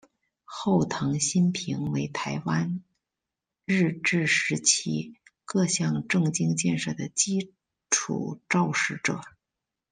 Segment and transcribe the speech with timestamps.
[0.45, 2.81] 后藤新平为台湾
[3.65, 7.53] 日治时期各项政经建设的基
[7.91, 9.21] 础肇始者。